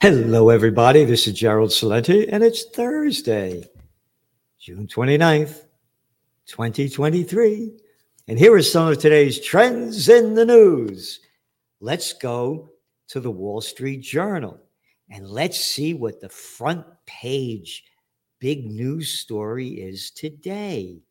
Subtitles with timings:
[0.00, 1.04] Hello, everybody.
[1.04, 3.68] This is Gerald Celente, and it's Thursday,
[4.60, 5.64] June 29th,
[6.46, 7.72] 2023.
[8.28, 11.18] And here are some of today's trends in the news.
[11.80, 12.70] Let's go
[13.08, 14.60] to the Wall Street Journal
[15.10, 17.82] and let's see what the front page
[18.38, 21.02] big news story is today.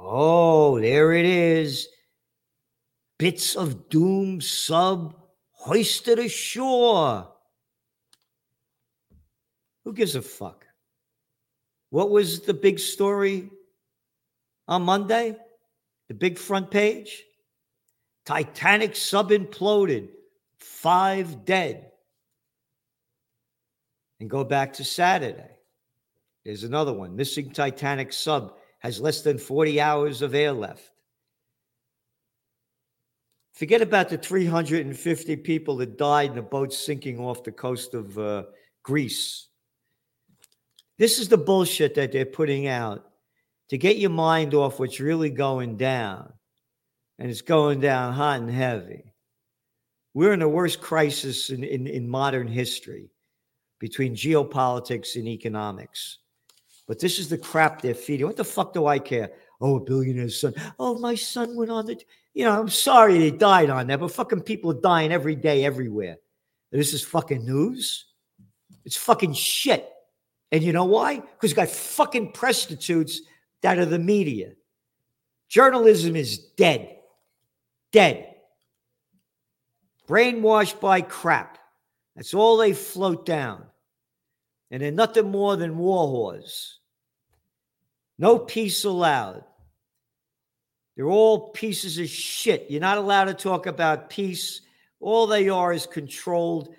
[0.00, 1.86] Oh, there it is.
[3.18, 5.27] Bits of doom sub
[5.58, 7.28] hoisted ashore.
[9.84, 10.66] Who gives a fuck?
[11.90, 13.50] What was the big story
[14.66, 15.36] on Monday?
[16.08, 17.24] The big front page?
[18.24, 20.08] Titanic sub imploded,
[20.58, 21.90] five dead.
[24.20, 25.56] And go back to Saturday.
[26.44, 27.16] There's another one.
[27.16, 30.90] Missing Titanic sub has less than 40 hours of air left.
[33.58, 38.16] Forget about the 350 people that died in the boat sinking off the coast of
[38.16, 38.44] uh,
[38.84, 39.48] Greece.
[40.96, 43.04] This is the bullshit that they're putting out
[43.70, 46.32] to get your mind off what's really going down.
[47.18, 49.12] And it's going down hot and heavy.
[50.14, 53.10] We're in the worst crisis in, in, in modern history
[53.80, 56.18] between geopolitics and economics.
[56.86, 58.26] But this is the crap they're feeding.
[58.26, 59.32] What the fuck do I care?
[59.60, 60.54] Oh, a billionaire's son.
[60.78, 62.00] Oh, my son went on the
[62.34, 65.64] you know, I'm sorry they died on that, but fucking people are dying every day,
[65.64, 66.16] everywhere.
[66.70, 68.06] This is fucking news.
[68.84, 69.88] It's fucking shit.
[70.52, 71.16] And you know why?
[71.16, 73.20] Because you got fucking prostitutes
[73.62, 74.52] that are the media.
[75.48, 76.96] Journalism is dead.
[77.92, 78.34] Dead.
[80.06, 81.58] Brainwashed by crap.
[82.16, 83.64] That's all they float down.
[84.70, 86.74] And they're nothing more than war whores.
[88.18, 89.44] No peace allowed.
[90.98, 92.66] They're all pieces of shit.
[92.68, 94.62] You're not allowed to talk about peace.
[94.98, 96.74] All they are is controlled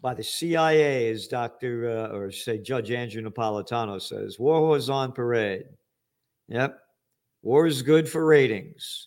[0.00, 1.88] by the CIA, as Dr.
[1.88, 4.40] Uh, or say Judge Andrew Napolitano says.
[4.40, 5.66] War was on parade.
[6.48, 6.80] Yep.
[7.42, 9.06] War is good for ratings.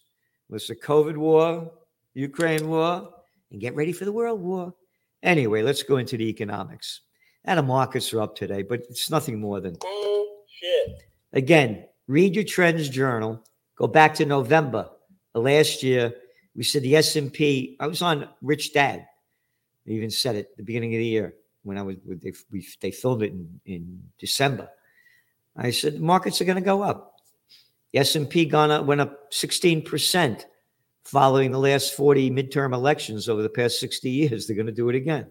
[0.49, 1.69] Was the COVID war,
[2.13, 3.09] Ukraine war,
[3.51, 4.73] and get ready for the world war.
[5.23, 7.01] Anyway, let's go into the economics.
[7.43, 11.03] And the markets are up today, but it's nothing more than bullshit.
[11.33, 13.43] Again, read your trends journal.
[13.79, 14.89] Go back to November
[15.33, 16.13] last year.
[16.53, 17.77] We said the S&P.
[17.79, 19.07] I was on Rich Dad.
[19.87, 21.95] I even said it the beginning of the year when I was.
[22.05, 24.69] They, we, they filmed it in, in December.
[25.55, 27.21] I said the markets are going to go up.
[27.93, 30.45] The S&P gone up, went up 16 percent
[31.05, 34.45] following the last 40 midterm elections over the past 60 years.
[34.45, 35.27] They're going to do it again.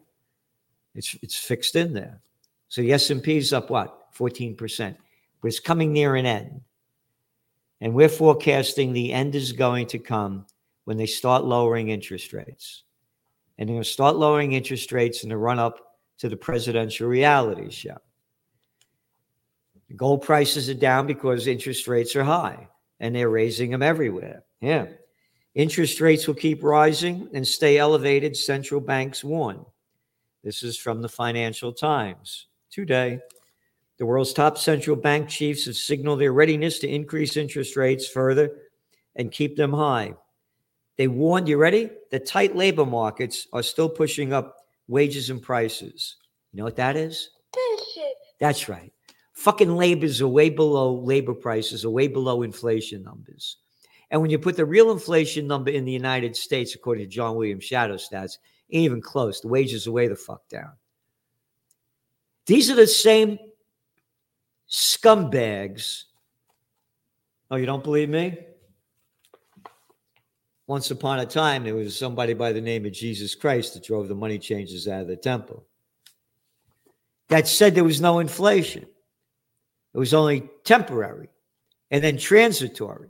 [0.94, 2.22] It's it's fixed in there.
[2.68, 4.96] So the S&P is up what 14 percent,
[5.42, 6.62] but it's coming near an end.
[7.80, 10.46] And we're forecasting the end is going to come
[10.84, 12.84] when they start lowering interest rates.
[13.56, 17.08] And they're going to start lowering interest rates in the run up to the presidential
[17.08, 17.98] reality show.
[19.96, 22.68] Gold prices are down because interest rates are high
[23.00, 24.44] and they're raising them everywhere.
[24.60, 24.86] Yeah.
[25.54, 29.64] Interest rates will keep rising and stay elevated, central banks warn.
[30.44, 33.20] This is from the Financial Times today.
[33.98, 38.50] The world's top central bank chiefs have signaled their readiness to increase interest rates further
[39.16, 40.14] and keep them high.
[40.96, 41.90] They warned, you ready?
[42.10, 44.56] The tight labor markets are still pushing up
[44.86, 46.16] wages and prices.
[46.52, 47.30] You know what that is?
[47.52, 48.14] Bullshit.
[48.40, 48.92] That's right.
[49.32, 53.58] Fucking labors are way below labor prices, are way below inflation numbers.
[54.10, 57.36] And when you put the real inflation number in the United States, according to John
[57.36, 58.38] Williams Shadow Stats,
[58.70, 59.40] ain't even close.
[59.40, 60.72] The wages are way the fuck down.
[62.46, 63.38] These are the same
[64.70, 66.04] scumbags.
[67.50, 68.38] Oh, you don't believe me?
[70.66, 74.08] Once upon a time, there was somebody by the name of Jesus Christ that drove
[74.08, 75.64] the money changers out of the temple.
[77.28, 78.86] That said there was no inflation.
[79.94, 81.28] It was only temporary
[81.90, 83.08] and then transitory.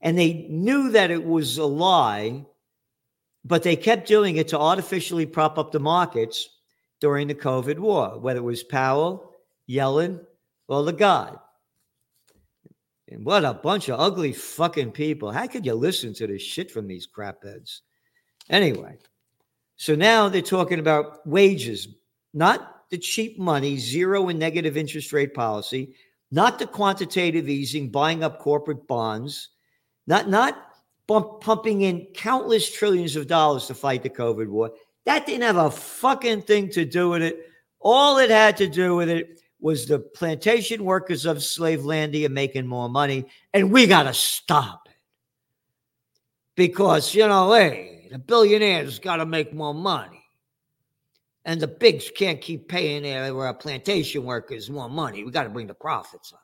[0.00, 2.44] And they knew that it was a lie,
[3.44, 6.48] but they kept doing it to artificially prop up the markets
[7.00, 9.32] during the COVID war, whether it was Powell,
[9.68, 10.20] Yellen,
[10.68, 11.38] well, Lagarde.
[13.08, 15.30] And what a bunch of ugly fucking people.
[15.30, 17.80] How could you listen to this shit from these crapheads?
[18.50, 18.98] Anyway,
[19.76, 21.88] so now they're talking about wages,
[22.34, 25.94] not the cheap money, zero and negative interest rate policy,
[26.30, 29.50] not the quantitative easing, buying up corporate bonds,
[30.06, 30.56] not not
[31.06, 34.72] bump, pumping in countless trillions of dollars to fight the COVID war.
[35.04, 37.50] That didn't have a fucking thing to do with it.
[37.78, 42.88] All it had to do with it was the plantation workers of Slavelandia making more
[42.88, 44.96] money, and we got to stop it.
[46.54, 50.22] Because, you know, hey, the billionaires got to make more money.
[51.44, 55.22] And the bigs can't keep paying their plantation workers more money.
[55.22, 56.40] We got to bring the profits up.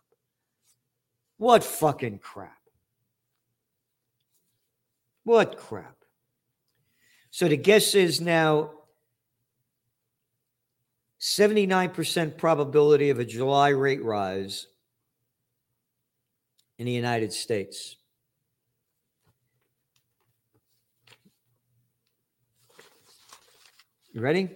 [1.39, 2.57] What fucking crap.
[5.25, 5.97] What crap.
[7.31, 8.71] So the guess is now
[11.23, 14.67] 79% probability of a July rate rise
[16.81, 17.95] in the United States.
[24.13, 24.51] You ready?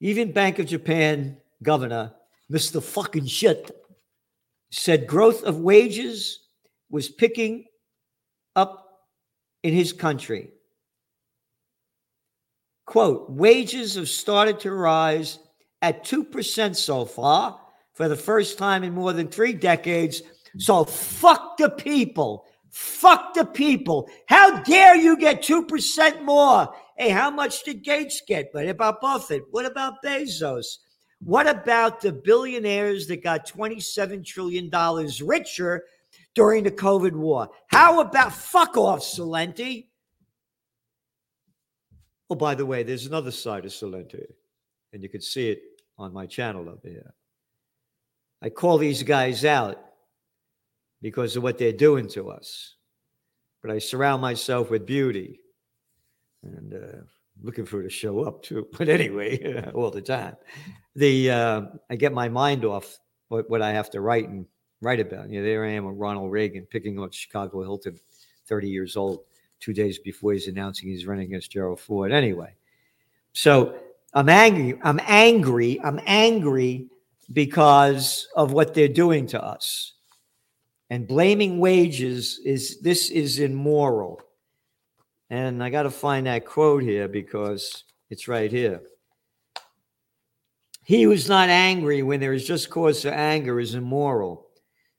[0.00, 2.12] Even Bank of Japan governor,
[2.52, 2.82] Mr.
[2.82, 3.70] fucking shit,
[4.70, 6.48] said growth of wages
[6.90, 7.64] was picking
[8.54, 9.06] up
[9.62, 10.50] in his country.
[12.84, 15.38] Quote, wages have started to rise
[15.82, 17.60] at 2% so far
[17.92, 20.22] for the first time in more than three decades.
[20.56, 22.46] So fuck the people.
[22.70, 24.08] Fuck the people.
[24.26, 26.74] How dare you get 2% more?
[26.96, 28.48] Hey, how much did Gates get?
[28.52, 29.44] What about Buffett?
[29.50, 30.78] What about Bezos?
[31.20, 34.70] What about the billionaires that got $27 trillion
[35.22, 35.84] richer
[36.34, 37.50] during the COVID war?
[37.68, 39.86] How about fuck off, Celente?
[42.30, 44.24] Oh, by the way, there's another side of Celente,
[44.92, 45.62] and you can see it
[46.02, 47.14] on my channel over here.
[48.42, 49.78] I call these guys out
[51.00, 52.74] because of what they're doing to us,
[53.62, 55.40] but I surround myself with beauty
[56.42, 57.02] and uh,
[57.42, 58.66] looking for it to show up too.
[58.78, 60.36] But anyway, all the time,
[60.96, 62.98] the uh, I get my mind off
[63.28, 64.46] what, what I have to write and
[64.80, 65.30] write about.
[65.30, 67.98] You know, there I am with Ronald Reagan picking on Chicago Hilton,
[68.46, 69.20] 30 years old,
[69.60, 72.12] two days before he's announcing he's running against Gerald Ford.
[72.12, 72.54] Anyway,
[73.32, 73.78] so
[74.14, 74.78] I'm angry.
[74.82, 75.80] I'm angry.
[75.82, 76.88] I'm angry
[77.32, 79.94] because of what they're doing to us.
[80.90, 84.20] And blaming wages is this is immoral.
[85.30, 88.82] And I got to find that quote here because it's right here.
[90.84, 94.48] He who's not angry when there is just cause for anger is immoral.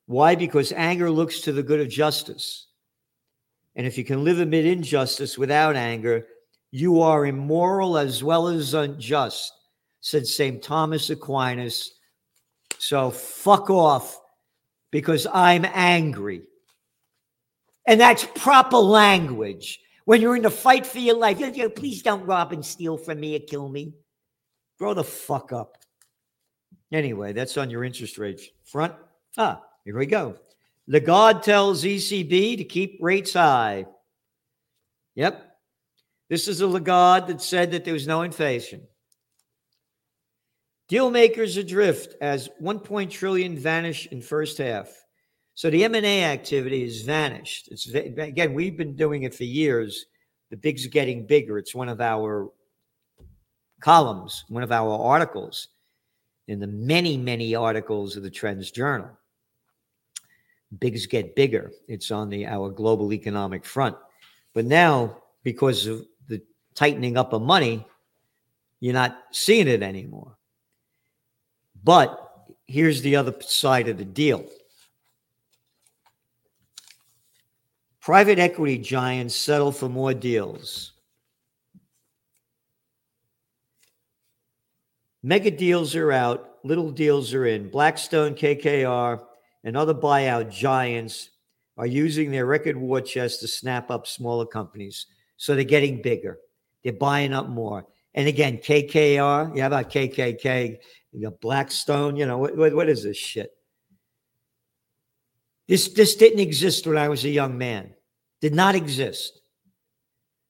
[0.07, 0.33] Why?
[0.33, 2.68] Because anger looks to the good of justice.
[3.75, 6.25] And if you can live amid injustice without anger,
[6.75, 9.53] you are immoral as well as unjust,
[10.01, 10.59] said St.
[10.59, 11.91] Thomas Aquinas.
[12.79, 14.19] So fuck off
[14.89, 16.41] because I'm angry.
[17.85, 19.81] And that's proper language.
[20.05, 21.37] When you're in a fight for your life,
[21.75, 23.93] please don't rob and steal from me or kill me.
[24.79, 25.77] Grow the fuck up.
[26.91, 28.95] Anyway, that's on your interest rate front.
[29.37, 30.37] Ah, here we go.
[30.87, 33.85] Lagarde tells ECB to keep rates high.
[35.13, 35.52] Yep,
[36.33, 38.81] this is a Lagarde that said that there was no inflation.
[40.88, 43.07] Deal makers adrift as 1.
[43.07, 44.88] trillion vanish in first half.
[45.53, 47.68] So the M&A activity has vanished.
[47.69, 50.07] It's again, we've been doing it for years.
[50.50, 51.59] The big's are getting bigger.
[51.59, 52.50] It's one of our
[53.81, 55.68] columns, one of our articles
[56.47, 59.12] in the many, many articles of the Trends Journal.
[60.80, 61.71] Bigs get bigger.
[61.88, 63.95] It's on the our global economic front.
[64.56, 66.07] But now, because of
[66.75, 67.85] tightening up of money,
[68.79, 70.37] you're not seeing it anymore.
[71.83, 72.19] But
[72.68, 74.45] here's the other side of the deal.
[78.01, 80.94] Private equity giants settle for more deals.
[85.25, 87.69] Mega deals are out, little deals are in.
[87.69, 89.23] Blackstone, KKR,
[89.63, 91.30] and other buyout giants
[91.77, 95.06] are using their record war chest to snap up smaller companies.
[95.37, 96.39] So they're getting bigger.
[96.83, 97.85] They're buying up more.
[98.13, 100.78] And again, KKR, yeah, about KKK,
[101.11, 103.52] you got Blackstone, you know, what, what, what is this shit?
[105.68, 107.94] This, this didn't exist when I was a young man.
[108.42, 109.40] Did not exist.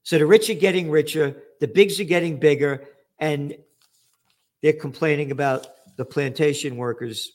[0.01, 2.85] So the rich are getting richer, the bigs are getting bigger,
[3.19, 3.55] and
[4.61, 7.31] they're complaining about the plantation workers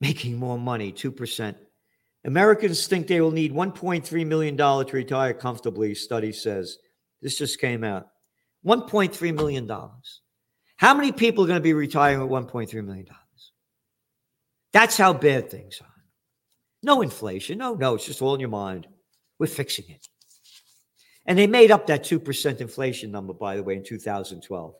[0.00, 1.56] making more money, 2%.
[2.24, 6.78] Americans think they will need $1.3 million to retire comfortably, study says.
[7.22, 8.08] This just came out.
[8.66, 9.70] $1.3 million.
[10.76, 13.06] How many people are going to be retiring with $1.3 million?
[14.72, 15.86] That's how bad things are.
[16.82, 17.58] No inflation.
[17.58, 18.86] No, no, it's just all in your mind.
[19.38, 20.06] We're fixing it.
[21.26, 24.74] And they made up that 2% inflation number, by the way, in 2012.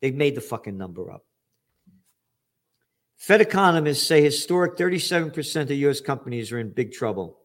[0.00, 1.24] They made the fucking number up.
[3.18, 6.00] Fed economists say historic 37% of U.S.
[6.00, 7.40] companies are in big trouble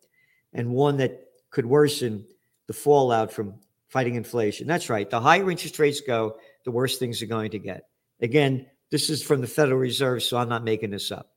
[0.54, 2.26] and one that could worsen
[2.68, 3.56] the fallout from
[3.90, 4.68] fighting inflation.
[4.68, 5.10] That's right.
[5.10, 7.90] The higher interest rates go, the worse things are going to get.
[8.22, 11.32] Again, this is from the Federal Reserve, so I'm not making this up.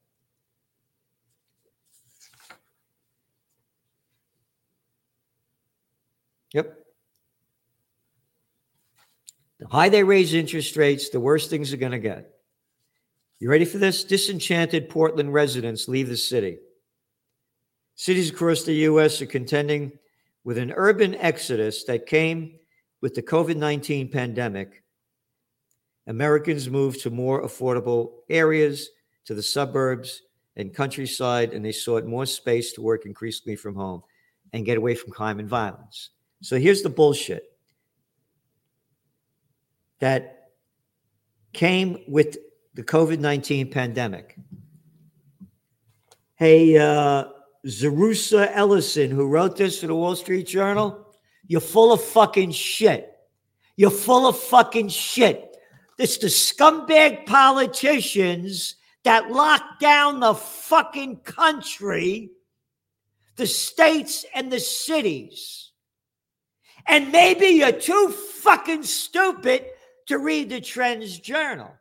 [6.53, 6.79] Yep.
[9.61, 12.36] The higher they raise interest rates, the worse things are going to get.
[13.39, 14.03] You ready for this?
[14.03, 16.59] Disenchanted Portland residents leave the city.
[17.95, 19.21] Cities across the U.S.
[19.21, 19.93] are contending
[20.45, 22.59] with an urban exodus that came
[23.03, 24.83] with the COVID 19 pandemic.
[26.07, 28.89] Americans moved to more affordable areas,
[29.27, 30.23] to the suburbs
[30.57, 34.03] and countryside, and they sought more space to work increasingly from home
[34.55, 36.11] and get away from crime and violence.
[36.41, 37.43] So here's the bullshit
[39.99, 40.53] that
[41.53, 42.39] came with
[42.77, 44.37] the COVID 19 pandemic.
[46.35, 47.25] Hey, uh,
[47.65, 51.07] Zusha Elinson, who wrote this for the Wall Street Journal,
[51.47, 53.11] you're full of fucking shit.
[53.77, 55.57] You're full of fucking shit.
[55.99, 62.31] It's the scumbag politicians that locked down the fucking country,
[63.37, 65.71] the states and the cities.
[66.87, 69.65] And maybe you're too fucking stupid
[70.09, 71.73] to read the Trends Journal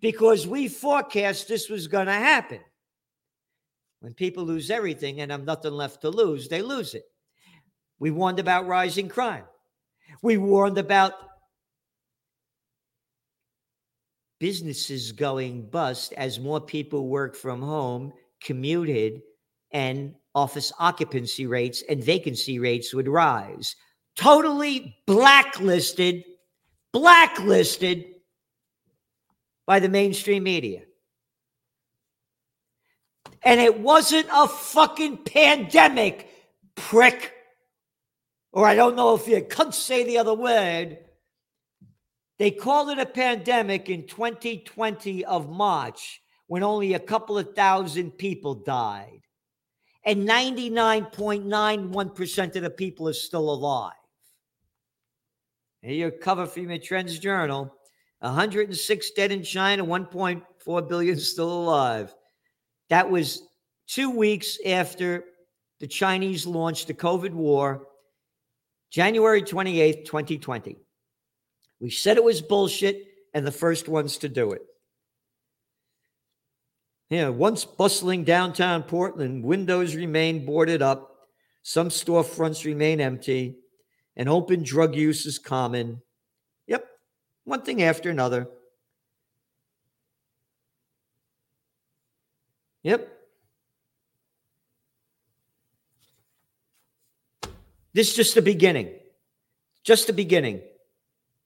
[0.00, 2.60] because we forecast this was going to happen.
[4.00, 7.04] When people lose everything and have nothing left to lose, they lose it.
[7.98, 9.44] We warned about rising crime.
[10.22, 11.14] We warned about
[14.38, 19.20] businesses going bust as more people work from home, commuted,
[19.72, 23.74] and office occupancy rates and vacancy rates would rise.
[24.14, 26.22] Totally blacklisted,
[26.92, 28.04] blacklisted
[29.68, 30.80] by the mainstream media.
[33.42, 36.30] And it wasn't a fucking pandemic,
[36.74, 37.34] prick.
[38.50, 40.96] Or I don't know if you could say the other word.
[42.38, 48.12] They called it a pandemic in 2020 of March when only a couple of thousand
[48.12, 49.20] people died.
[50.02, 53.92] And 99.91% of the people are still alive.
[55.82, 57.74] Here your cover from your Trends Journal.
[58.20, 62.14] 106 dead in China, 1.4 billion still alive.
[62.90, 63.42] That was
[63.86, 65.24] two weeks after
[65.80, 67.86] the Chinese launched the COVID war,
[68.90, 70.76] January 28th, 2020.
[71.80, 74.62] We said it was bullshit and the first ones to do it.
[77.10, 81.14] Yeah, once bustling downtown Portland, windows remain boarded up,
[81.62, 83.56] some storefronts remain empty,
[84.16, 86.02] and open drug use is common.
[87.48, 88.46] One thing after another.
[92.82, 93.08] Yep.
[97.94, 98.90] This is just the beginning.
[99.82, 100.60] Just the beginning.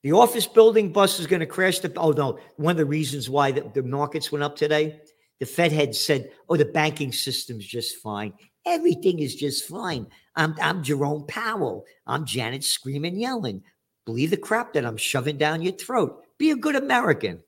[0.03, 1.79] The office building bus is going to crash.
[1.79, 2.41] The, oh, no.
[2.57, 5.01] One of the reasons why the, the markets went up today,
[5.39, 8.33] the Fed had said, oh, the banking system's just fine.
[8.67, 10.09] Everything is just fine.
[10.35, 11.85] I'm, I'm Jerome Powell.
[12.09, 13.63] I'm Janet screaming, yelling.
[14.05, 16.25] Believe the crap that I'm shoving down your throat.
[16.39, 17.43] Be a good American.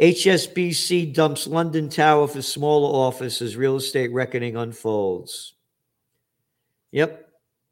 [0.00, 5.54] HSBC dumps London Tower for smaller office as real estate reckoning unfolds.
[6.90, 7.28] Yep,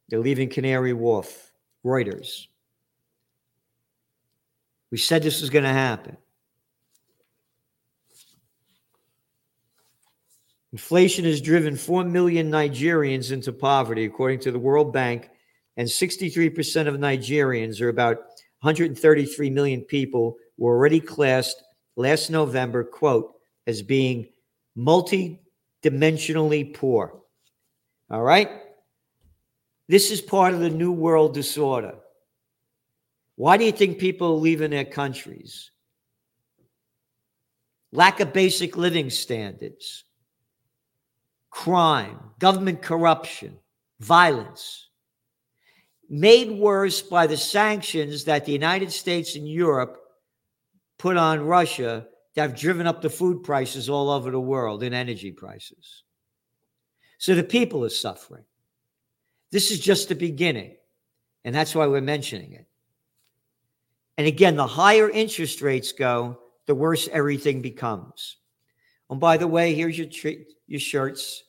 [0.08, 1.52] they're leaving Canary Wharf.
[1.84, 2.46] Reuters.
[4.90, 6.16] We said this was going to happen.
[10.72, 15.28] Inflation has driven 4 million Nigerians into poverty, according to the World Bank,
[15.76, 18.18] and 63% of Nigerians, or about
[18.60, 21.62] 133 million people, were already classed
[21.96, 23.32] last November, quote,
[23.66, 24.28] as being
[24.76, 27.20] multi-dimensionally poor.
[28.10, 28.50] All right?
[29.88, 31.94] This is part of the New World disorder.
[33.36, 35.70] Why do you think people are leaving their countries?
[37.92, 40.04] Lack of basic living standards,
[41.50, 43.58] crime, government corruption,
[44.00, 44.88] violence,
[46.12, 49.99] made worse by the sanctions that the United States and Europe
[50.99, 54.95] put on Russia that have driven up the food prices all over the world and
[54.95, 56.04] energy prices.
[57.16, 58.45] So the people are suffering.
[59.52, 60.76] This is just the beginning.
[61.47, 62.66] And that's why we're mentioning it.
[64.19, 68.37] And again, the higher interest rates go, the worse everything becomes.
[69.09, 70.09] And by the way, here's your
[70.66, 71.42] your shirts.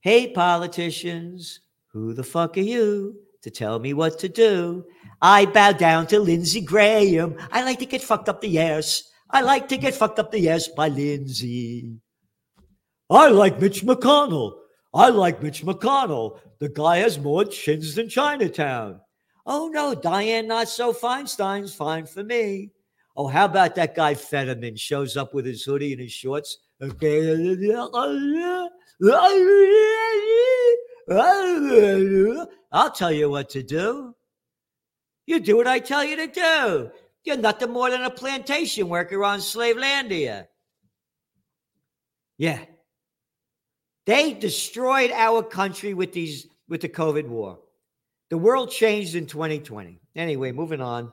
[0.00, 1.60] Hey, politicians,
[1.94, 3.24] who the fuck are you?
[3.44, 4.84] to tell me what to do.
[5.20, 7.36] I bow down to Lindsey Graham.
[7.52, 9.02] I like to get fucked up the ass.
[9.30, 11.98] I like to get fucked up the ass by Lindsey.
[13.10, 14.54] I like Mitch McConnell.
[14.94, 16.38] I like Mitch McConnell.
[16.58, 19.00] The guy has more chins than Chinatown.
[19.44, 22.70] Oh no, Diane not so Feinstein's fine for me.
[23.14, 26.58] Oh, how about that guy Fetterman shows up with his hoodie and his shorts?
[26.80, 27.20] Okay.
[31.10, 34.14] I'll tell you what to do.
[35.26, 36.90] You do what I tell you to do.
[37.24, 40.46] You're nothing more than a plantation worker on slave Slavelandia.
[42.36, 42.60] Yeah.
[44.06, 47.60] They destroyed our country with these with the COVID war.
[48.30, 50.00] The world changed in 2020.
[50.16, 51.12] Anyway, moving on.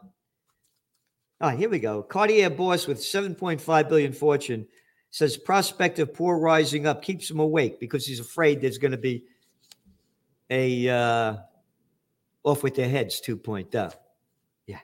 [1.39, 2.03] Ah, here we go.
[2.03, 4.67] Cartier boss with 7.5 billion fortune
[5.10, 8.98] says prospect of poor rising up keeps him awake because he's afraid there's going to
[8.98, 9.25] be
[10.51, 11.38] a uh,
[12.43, 13.93] off with their heads 2.0.
[14.67, 14.79] Yeah.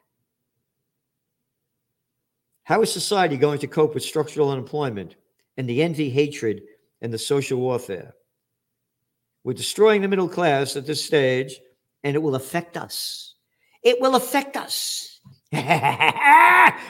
[2.64, 5.16] How is society going to cope with structural unemployment
[5.58, 6.64] and the envy, hatred,
[7.02, 8.16] and the social warfare?
[9.44, 11.60] We're destroying the middle class at this stage,
[12.04, 13.36] and it will affect us.
[13.84, 15.20] It will affect us.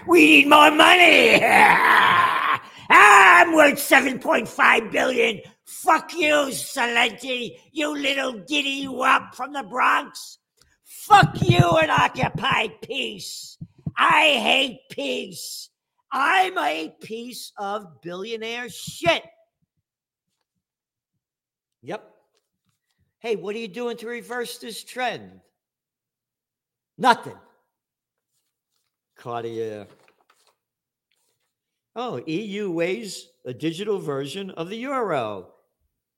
[0.07, 1.39] we need more money.
[2.89, 5.41] I'm worth 7.5 billion.
[5.65, 10.39] Fuck you, Celente, you little giddy wop from the Bronx.
[10.83, 13.57] Fuck you and occupy peace.
[13.97, 15.69] I hate peace.
[16.11, 19.23] I'm a piece of billionaire shit.
[21.81, 22.09] Yep.
[23.19, 25.41] Hey, what are you doing to reverse this trend?
[26.97, 27.37] Nothing.
[29.15, 29.87] Claudia.
[31.99, 35.47] Oh, EU weighs a digital version of the euro.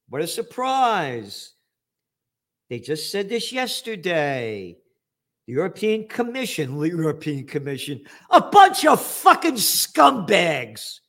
[0.09, 1.53] What a surprise.
[2.69, 4.75] They just said this yesterday.
[5.47, 10.99] The European Commission, the European Commission, a bunch of fucking scumbags.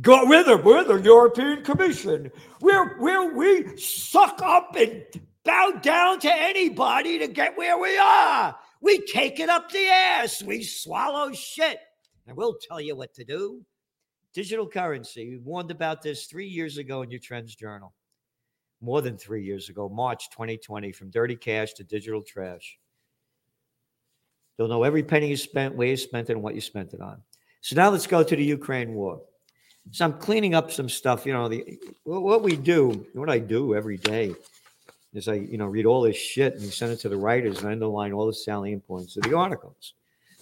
[0.00, 0.64] Go with them.
[0.64, 2.32] We're the European Commission.
[2.60, 5.04] We're, we're, we suck up and
[5.44, 8.56] bow down to anybody to get where we are.
[8.80, 10.42] We take it up the ass.
[10.42, 11.78] We swallow shit.
[12.28, 13.64] And we'll tell you what to do.
[14.34, 15.30] Digital currency.
[15.30, 17.94] We warned about this three years ago in your Trends Journal.
[18.82, 22.78] More than three years ago, March 2020, from dirty cash to digital trash.
[24.56, 27.00] They'll know every penny you spent, where you spent it, and what you spent it
[27.00, 27.22] on.
[27.62, 29.22] So now let's go to the Ukraine war.
[29.90, 31.24] So I'm cleaning up some stuff.
[31.24, 34.34] You know, the what we do, what I do every day
[35.14, 37.72] is I, you know, read all this shit and send it to the writers and
[37.72, 39.94] underline all the salient points of the articles.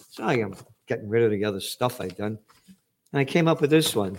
[0.09, 0.53] So I am
[0.87, 2.39] getting rid of the other stuff I've done.
[3.11, 4.17] And I came up with this one,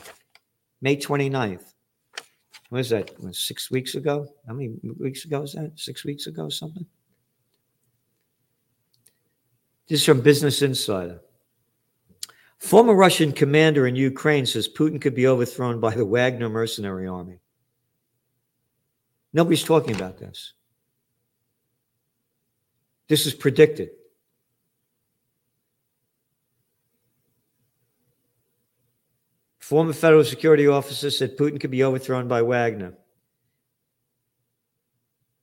[0.80, 1.74] May 29th.
[2.68, 3.10] What is that?
[3.34, 4.26] Six weeks ago?
[4.46, 5.72] How many weeks ago is that?
[5.76, 6.86] Six weeks ago, something?
[9.88, 11.20] This is from Business Insider.
[12.58, 17.38] Former Russian commander in Ukraine says Putin could be overthrown by the Wagner mercenary army.
[19.32, 20.54] Nobody's talking about this.
[23.08, 23.90] This is predicted.
[29.68, 32.94] Former federal security officer said Putin could be overthrown by Wagner,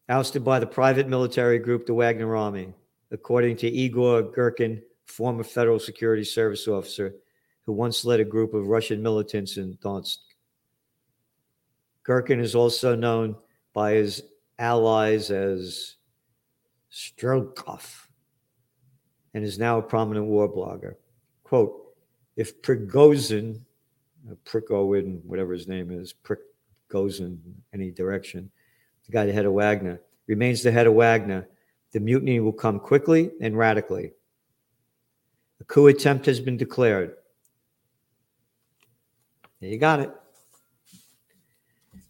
[0.09, 2.73] ousted by the private military group, the Wagner Army,
[3.11, 7.13] according to Igor Girkin, former federal security service officer
[7.67, 10.17] who once led a group of Russian militants in Donetsk.
[12.03, 13.35] Girkin is also known
[13.73, 14.23] by his
[14.57, 15.97] allies as
[16.91, 18.07] Strelkov
[19.35, 20.95] and is now a prominent war blogger.
[21.43, 21.93] Quote,
[22.35, 23.61] if Prigozhin
[24.45, 26.39] Prigozhin, whatever his name is, Prick
[26.89, 27.39] goes in
[27.73, 28.49] any direction,
[29.05, 31.47] the guy the head of Wagner, remains the head of Wagner,
[31.91, 34.11] the mutiny will come quickly and radically.
[35.61, 37.15] A coup attempt has been declared.
[39.61, 40.11] There you got it.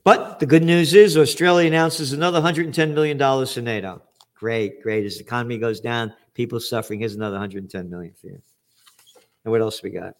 [0.03, 4.01] But the good news is Australia announces another $110 million to NATO.
[4.35, 5.05] Great, great.
[5.05, 6.99] As the economy goes down, people suffering.
[6.99, 8.41] Here's another 110 million for you.
[9.43, 10.15] And what else we got?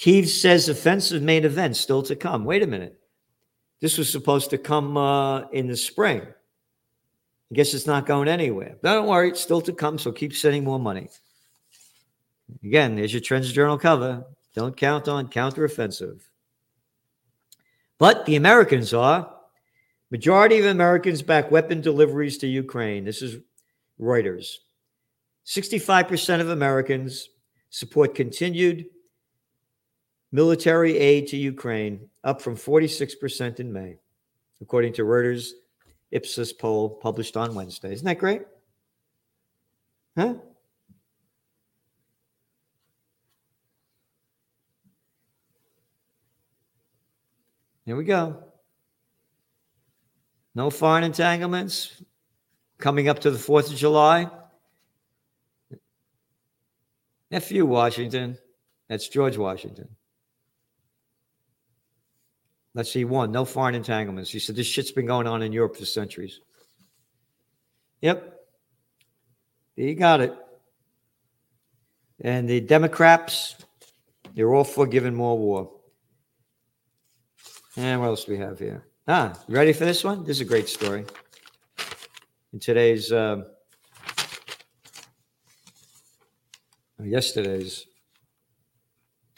[0.00, 2.46] Kiev says offensive main event still to come.
[2.46, 2.98] Wait a minute.
[3.82, 6.22] This was supposed to come uh, in the spring.
[6.22, 8.76] I guess it's not going anywhere.
[8.80, 11.10] But don't worry, it's still to come, so keep sending more money.
[12.64, 14.24] Again, there's your Trends Journal cover.
[14.54, 16.22] Don't count on counteroffensive.
[17.98, 19.30] But the Americans are.
[20.10, 23.04] Majority of Americans back weapon deliveries to Ukraine.
[23.04, 23.36] This is
[24.00, 24.60] Reuters.
[25.44, 27.28] 65% of Americans
[27.68, 28.86] support continued
[30.32, 33.96] military aid to Ukraine, up from 46% in May,
[34.60, 35.50] according to Reuters
[36.10, 37.92] Ipsos poll published on Wednesday.
[37.92, 38.42] Isn't that great?
[40.16, 40.34] Huh?
[47.84, 48.44] Here we go.
[50.54, 52.02] No foreign entanglements
[52.78, 54.28] coming up to the 4th of July.
[57.30, 58.36] F you, Washington.
[58.88, 59.88] That's George Washington.
[62.74, 63.04] Let's see.
[63.04, 64.30] One, no foreign entanglements.
[64.30, 66.40] He said this shit's been going on in Europe for centuries.
[68.00, 68.34] Yep.
[69.76, 70.34] You got it.
[72.20, 73.56] And the Democrats,
[74.34, 75.72] they're all for giving more war.
[77.76, 78.84] And what else do we have here?
[79.08, 80.24] Ah, ready for this one?
[80.24, 81.04] This is a great story.
[82.52, 83.46] In today's, um,
[87.02, 87.86] yesterday's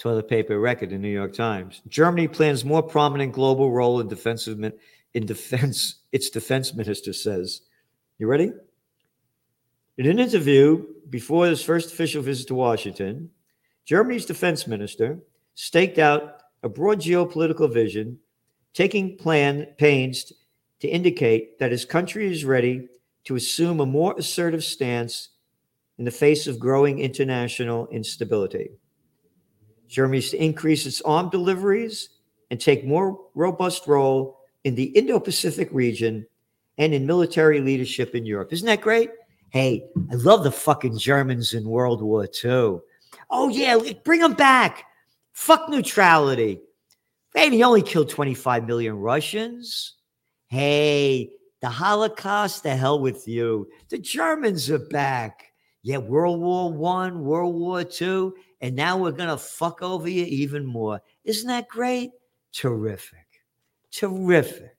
[0.03, 1.81] toilet paper record in New York Times.
[1.87, 4.73] Germany plans more prominent global role in defensive min-
[5.15, 6.01] in defense.
[6.13, 7.63] Its defense minister says.
[8.19, 8.53] You ready?
[9.97, 13.31] In an interview before his first official visit to Washington,
[13.85, 15.21] Germany's defense minister
[15.55, 18.19] staked out a broad geopolitical vision,
[18.75, 20.33] taking plan pains
[20.81, 22.89] to indicate that his country is ready
[23.25, 25.29] to assume a more assertive stance
[25.97, 28.71] in the face of growing international instability.
[29.89, 32.11] Germany is to increase its armed deliveries
[32.51, 36.27] and take more robust role in the Indo-Pacific region
[36.79, 38.53] and in military leadership in Europe.
[38.53, 39.11] Isn't that great?
[39.51, 42.79] Hey, I love the fucking Germans in World War II.
[43.31, 44.85] Oh yeah, bring them back.
[45.33, 46.61] Fuck neutrality.
[47.35, 49.95] Hey, he only killed 25 million Russians.
[50.49, 53.69] Hey, the Holocaust, the hell with you.
[53.89, 55.53] The Germans are back.
[55.83, 60.65] Yeah, World War One, World War Two, and now we're gonna fuck over you even
[60.65, 61.03] more.
[61.25, 62.13] Isn't that great?
[62.53, 63.27] Terrific.
[63.91, 64.77] Terrific.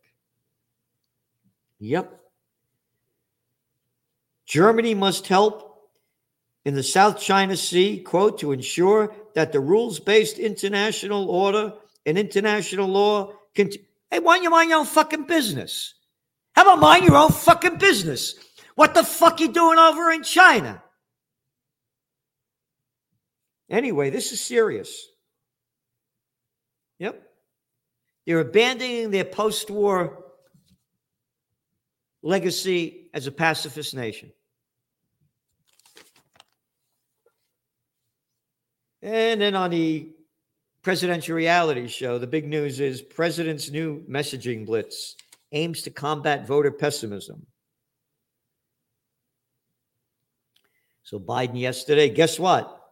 [1.80, 2.20] Yep.
[4.46, 5.90] Germany must help
[6.64, 11.74] in the South China Sea, quote, to ensure that the rules based international order
[12.06, 13.70] and international law can.
[14.10, 15.96] Hey, why don't you mind your own fucking business?
[16.56, 18.36] How about mind your own fucking business?
[18.76, 20.82] What the fuck you doing over in China?
[23.70, 25.08] Anyway, this is serious.
[27.00, 27.22] Yep.
[28.26, 30.24] They're abandoning their post war
[32.22, 34.32] legacy as a pacifist nation.
[39.02, 40.10] And then on the
[40.82, 45.16] presidential reality show, the big news is president's new messaging blitz
[45.52, 47.46] aims to combat voter pessimism.
[51.04, 52.83] So Biden yesterday, guess what?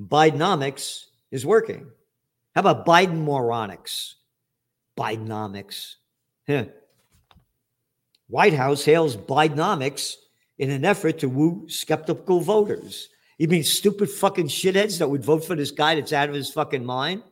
[0.00, 1.86] Bidenomics is working.
[2.54, 4.14] How about Biden moronics?
[4.96, 5.94] Bidenomics.
[6.46, 6.66] Yeah.
[8.28, 10.14] White House hails Bidenomics
[10.58, 13.08] in an effort to woo skeptical voters.
[13.38, 16.50] You mean stupid fucking shitheads that would vote for this guy that's out of his
[16.50, 17.22] fucking mind?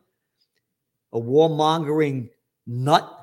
[1.13, 2.29] A warmongering
[2.67, 3.19] nut?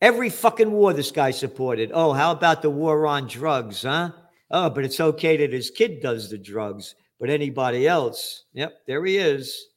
[0.00, 1.90] Every fucking war this guy supported.
[1.94, 4.10] Oh, how about the war on drugs, huh?
[4.52, 8.44] Oh, but it's okay that his kid does the drugs, but anybody else.
[8.52, 9.68] Yep, there he is.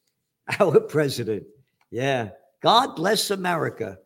[0.60, 1.44] Our president.
[1.90, 2.30] Yeah.
[2.62, 3.98] God bless America.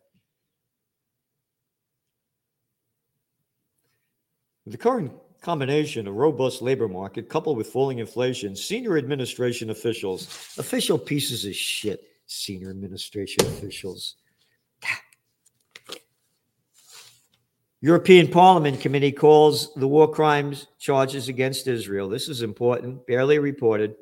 [4.68, 10.26] The current combination of robust labor market coupled with falling inflation, senior administration officials,
[10.60, 14.16] official pieces of shit, senior administration officials.
[17.82, 22.10] European Parliament Committee calls the war crimes charges against Israel.
[22.10, 23.96] This is important, barely reported.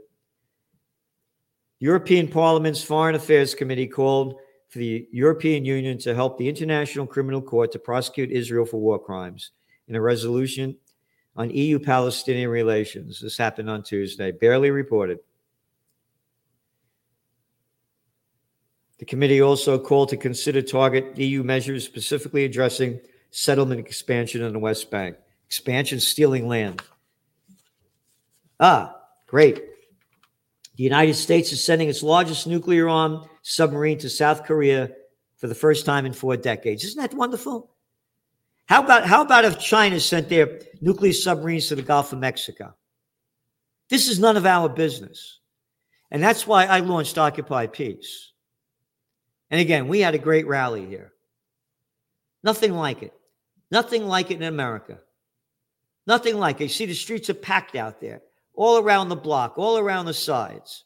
[1.79, 7.41] European Parliament's Foreign Affairs Committee called for the European Union to help the International Criminal
[7.41, 9.51] Court to prosecute Israel for war crimes
[9.87, 10.75] in a resolution
[11.35, 13.21] on EU Palestinian relations.
[13.21, 15.19] This happened on Tuesday, barely reported.
[18.97, 22.99] The committee also called to consider target EU measures specifically addressing
[23.31, 25.17] settlement expansion in the West Bank.
[25.45, 26.81] Expansion stealing land.
[28.59, 28.95] Ah,
[29.27, 29.57] great.
[30.75, 34.91] The United States is sending its largest nuclear armed submarine to South Korea
[35.37, 36.83] for the first time in four decades.
[36.83, 37.71] Isn't that wonderful?
[38.67, 42.75] How about how about if China sent their nuclear submarines to the Gulf of Mexico?
[43.89, 45.39] This is none of our business.
[46.11, 48.31] And that's why I launched Occupy Peace.
[49.49, 51.13] And again, we had a great rally here.
[52.43, 53.13] Nothing like it.
[53.71, 54.99] Nothing like it in America.
[56.05, 56.65] Nothing like it.
[56.65, 58.21] You see, the streets are packed out there,
[58.53, 60.85] all around the block, all around the sides.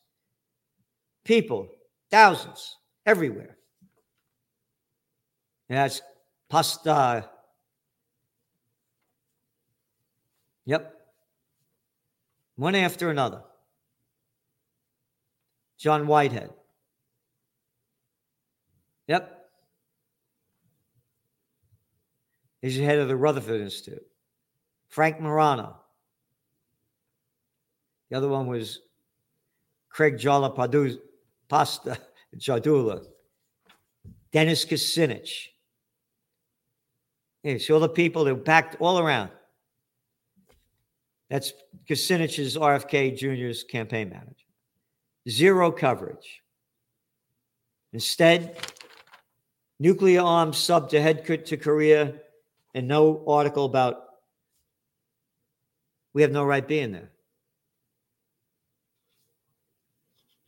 [1.23, 1.69] People,
[2.09, 3.57] thousands, everywhere.
[5.69, 6.01] And that's
[6.49, 7.29] pasta.
[10.65, 10.95] Yep.
[12.55, 13.43] One after another.
[15.77, 16.51] John Whitehead.
[19.07, 19.40] Yep.
[22.61, 24.05] He's the head of the Rutherford Institute.
[24.87, 25.77] Frank Morano.
[28.09, 28.81] The other one was
[29.89, 30.49] Craig Jala
[31.47, 31.97] Pasta
[32.37, 33.03] Jardula.
[34.31, 35.47] Dennis Kucinich.
[37.43, 39.31] Yeah, see all the people that packed all around.
[41.29, 41.53] That's
[41.89, 44.35] Kucinich's RFK Jr.'s campaign manager.
[45.29, 46.41] Zero coverage.
[47.93, 48.57] Instead,
[49.79, 52.13] nuclear arms sub to head to Korea,
[52.73, 54.03] and no article about
[56.13, 57.11] we have no right being there.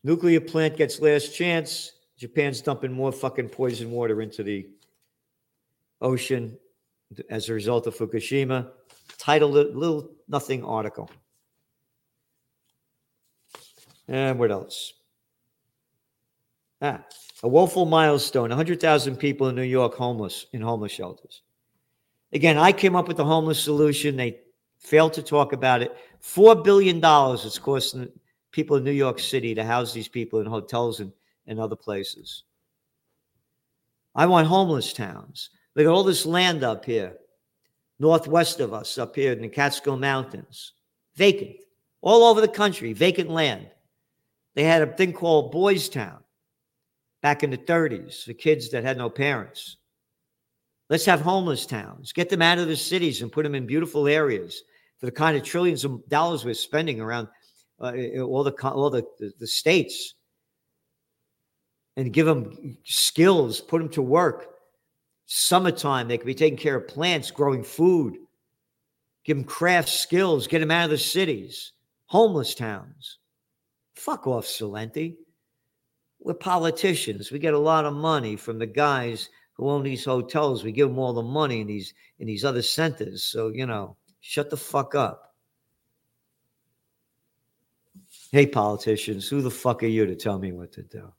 [0.04, 1.94] Nuclear plant gets last chance.
[2.18, 4.68] Japan's dumping more fucking poison water into the
[6.02, 6.58] ocean
[7.30, 8.72] as a result of Fukushima.
[9.18, 11.10] Titled a little nothing article.
[14.10, 14.94] And what else?
[16.82, 17.06] Ah,
[17.44, 21.42] a woeful milestone 100,000 people in New York homeless in homeless shelters.
[22.34, 24.16] Again, I came up with the homeless solution.
[24.16, 24.40] They
[24.80, 25.96] failed to talk about it.
[26.22, 28.10] $4 billion it's costing
[28.52, 31.12] people in New York City to house these people in hotels and,
[31.48, 32.44] and other places.
[34.16, 35.50] I want homeless towns.
[35.76, 37.18] Look got all this land up here,
[38.00, 40.74] northwest of us, up here in the Catskill Mountains,
[41.16, 41.58] vacant,
[42.02, 43.68] all over the country, vacant land.
[44.56, 46.20] They had a thing called Boys Town
[47.24, 49.78] back in the 30s for kids that had no parents.
[50.90, 52.14] Let's have homeless towns.
[52.14, 54.64] Get them out of the cities and put them in beautiful areas
[55.00, 57.28] for the kind of trillions of dollars we're spending around
[57.80, 60.16] uh, all the all the, the, the states
[61.96, 64.48] and give them skills, put them to work.
[65.26, 68.18] Summertime, they could be taking care of plants, growing food.
[69.24, 71.72] Give them craft skills, get them out of the cities.
[72.08, 73.20] Homeless towns.
[73.96, 75.16] Fuck off, Celente.
[76.20, 77.32] We're politicians.
[77.32, 80.64] We get a lot of money from the guys who own these hotels.
[80.64, 83.24] We give them all the money in these in these other centers.
[83.24, 85.36] So you know, shut the fuck up.
[88.32, 91.14] Hey, politicians, who the fuck are you to tell me what to do?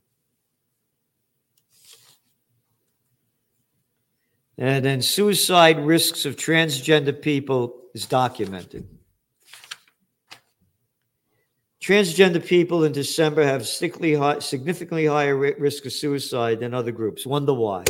[4.56, 8.88] And then suicide risks of transgender people is documented.
[11.80, 17.26] Transgender people in December have significantly, higher risk of suicide than other groups.
[17.26, 17.84] Wonder why?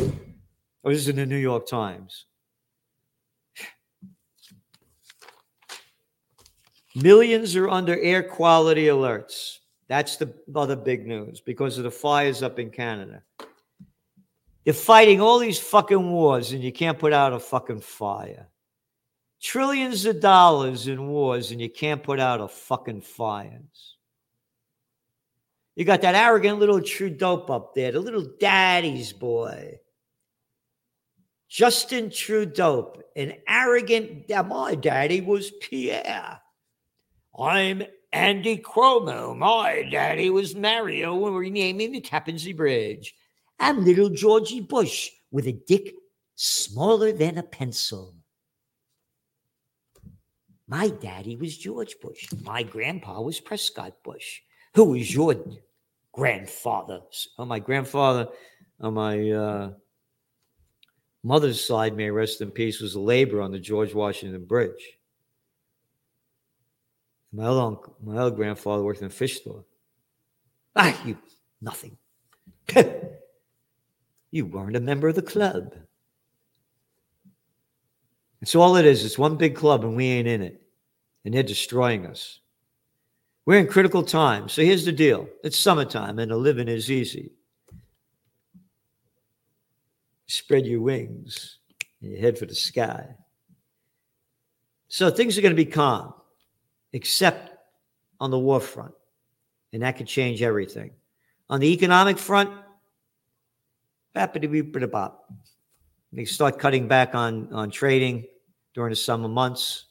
[0.85, 2.25] Oh, this is in the New York Times.
[6.93, 9.57] Millions are under air quality alerts.
[9.87, 13.23] That's the other big news because of the fires up in Canada.
[14.63, 18.47] You're fighting all these fucking wars and you can't put out a fucking fire.
[19.41, 23.97] Trillions of dollars in wars and you can't put out a fucking fires.
[25.75, 29.79] You got that arrogant little Trudeau up there, the little daddy's boy.
[31.49, 36.41] Justin Trudeau, an arrogant, my daddy was Pierre.
[37.37, 39.37] I'm Andy Cuomo.
[39.37, 43.13] My daddy was Mario when we're renaming the Tappan Zee Bridge.
[43.59, 45.93] I'm little Georgie Bush with a dick
[46.35, 48.15] smaller than a pencil.
[50.67, 52.27] My daddy was George Bush.
[52.43, 54.41] My grandpa was Prescott Bush.
[54.73, 55.35] Who was your
[56.11, 57.01] grandfather?
[57.37, 58.29] Oh, my grandfather
[58.79, 59.71] oh, my uh,
[61.25, 64.99] mother's side, may rest in peace, was a laborer on the George Washington Bridge.
[67.33, 69.65] My other, uncle, my other grandfather worked in a fish store.
[70.75, 71.17] Ah, you
[71.61, 71.97] nothing.
[74.31, 75.73] you weren't a member of the club.
[78.41, 79.03] It's all it is.
[79.03, 80.61] It's one big club, and we ain't in it.
[81.25, 82.39] And they're destroying us.
[83.45, 84.53] We're in critical times.
[84.53, 87.31] So here's the deal it's summertime, and the living is easy.
[90.27, 91.59] Spread your wings
[92.01, 93.15] and you head for the sky.
[94.87, 96.13] So things are going to be calm,
[96.93, 97.51] except
[98.19, 98.93] on the war front.
[99.73, 100.91] And that could change everything.
[101.49, 102.49] On the economic front.
[106.13, 108.25] They start cutting back on, on trading
[108.73, 109.85] during the summer months.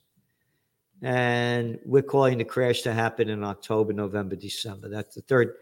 [1.03, 4.89] And we're calling the crash to happen in October, November, December.
[4.89, 5.55] That's the third,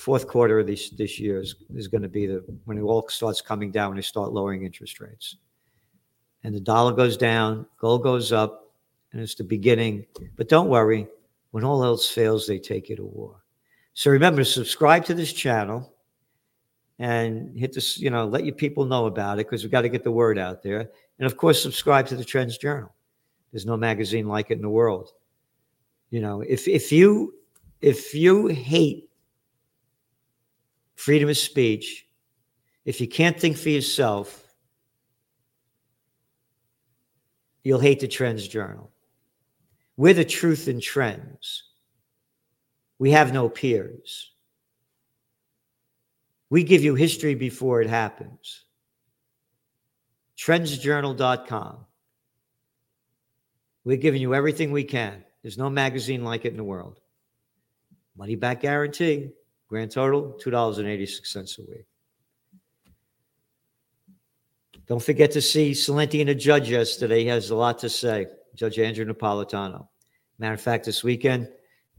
[0.00, 3.06] fourth quarter of this, this year is, is going to be the when it all
[3.08, 5.36] starts coming down, when they start lowering interest rates.
[6.42, 8.72] And the dollar goes down, gold goes up,
[9.12, 10.06] and it's the beginning.
[10.36, 11.06] But don't worry,
[11.50, 13.44] when all else fails, they take you to war.
[13.92, 15.92] So remember, to subscribe to this channel
[16.98, 19.88] and hit this, you know, let your people know about it because we've got to
[19.90, 20.90] get the word out there.
[21.18, 22.94] And of course, subscribe to the Trends Journal.
[23.52, 25.10] There's no magazine like it in the world.
[26.10, 27.34] You know, if if you
[27.82, 29.09] if you hate
[31.00, 32.06] freedom of speech,
[32.84, 34.46] if you can't think for yourself,
[37.64, 38.90] you'll hate the Trends Journal.
[39.96, 41.64] We're the truth in trends.
[42.98, 44.30] We have no peers.
[46.50, 48.64] We give you history before it happens.
[50.36, 51.86] trendsjournal.com.
[53.84, 55.24] We're giving you everything we can.
[55.40, 57.00] There's no magazine like it in the world.
[58.14, 59.30] Money back guarantee.
[59.70, 61.86] Grand total $2.86 a week.
[64.88, 67.20] Don't forget to see Celente and the judge yesterday.
[67.20, 68.26] He has a lot to say.
[68.56, 69.86] Judge Andrew Napolitano.
[70.40, 71.48] Matter of fact, this weekend,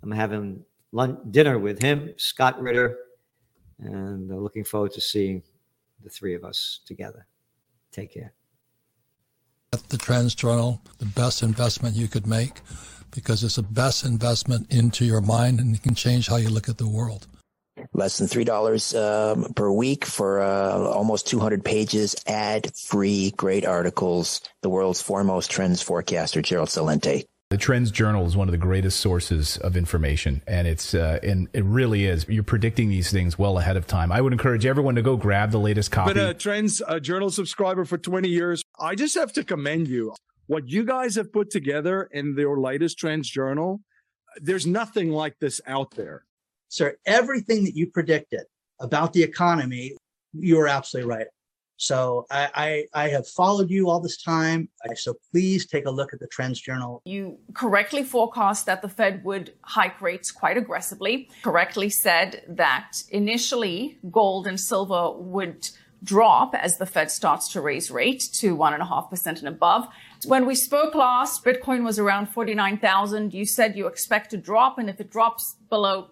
[0.03, 2.97] I'm having lunch, dinner with him, Scott Ritter,
[3.79, 5.41] and uh, looking forward to seeing
[6.03, 7.25] the three of us together.
[7.93, 8.33] Take care.
[9.71, 12.59] At the Trends Journal, the best investment you could make
[13.11, 16.67] because it's the best investment into your mind and it can change how you look
[16.67, 17.27] at the world.
[18.01, 24.41] Less than three dollars um, per week for uh, almost 200 pages, ad-free, great articles.
[24.63, 27.25] The world's foremost trends forecaster, Gerald Celente.
[27.51, 31.47] The Trends Journal is one of the greatest sources of information, and it's uh, and
[31.53, 32.25] it really is.
[32.27, 34.11] You're predicting these things well ahead of time.
[34.11, 36.15] I would encourage everyone to go grab the latest copy.
[36.15, 38.63] Been a Trends uh, Journal subscriber for 20 years.
[38.79, 40.15] I just have to commend you.
[40.47, 43.81] What you guys have put together in your latest Trends Journal,
[44.37, 46.23] there's nothing like this out there.
[46.71, 48.43] Sir, everything that you predicted
[48.79, 49.97] about the economy,
[50.31, 51.27] you were absolutely right.
[51.75, 54.69] So I, I, I, have followed you all this time.
[54.95, 57.01] So please take a look at the Trends Journal.
[57.03, 63.97] You correctly forecast that the Fed would hike rates quite aggressively, correctly said that initially
[64.09, 65.69] gold and silver would
[66.03, 69.87] drop as the Fed starts to raise rate to 1.5% and above.
[70.25, 73.33] When we spoke last, Bitcoin was around 49,000.
[73.33, 76.11] You said you expect to drop, and if it drops below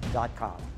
[0.13, 0.70] Inc.com.